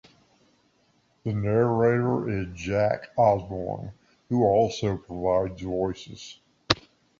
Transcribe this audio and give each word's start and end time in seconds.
The 1.23 1.31
narrator 1.31 2.27
is 2.27 2.47
Jack 2.59 3.09
Osborn, 3.17 3.91
who 4.29 4.43
also 4.45 4.97
provides 4.97 5.61
the 5.61 5.67
voices. 5.67 6.39